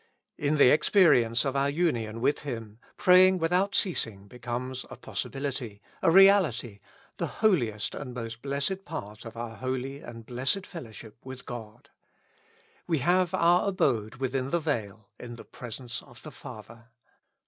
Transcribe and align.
In 0.39 0.57
the 0.57 0.71
experience 0.71 1.45
of 1.45 1.55
our 1.55 1.69
union 1.69 2.21
with 2.21 2.39
Him, 2.39 2.79
praying 2.97 3.37
without 3.37 3.75
ceasing 3.75 4.27
becomes 4.27 4.83
a 4.89 4.95
possibility, 4.95 5.79
a 6.01 6.09
reality, 6.09 6.79
the 7.17 7.27
holiest 7.27 7.93
and 7.93 8.11
most 8.11 8.41
blessed 8.41 8.83
part 8.83 9.25
of 9.25 9.37
our 9.37 9.57
holy 9.57 9.99
and 9.99 10.25
blessed 10.25 10.65
fellowship 10.65 11.17
with 11.23 11.45
God. 11.45 11.89
We 12.87 12.97
have 12.97 13.35
our 13.35 13.67
abode 13.69 14.15
within 14.15 14.49
the 14.49 14.59
veil, 14.59 15.07
in 15.19 15.35
the 15.35 15.45
presence 15.45 16.01
of 16.01 16.23
the 16.23 16.31
Father. 16.31 16.85